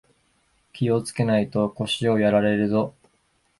[0.73, 2.95] 気をつけないと腰やられるぞ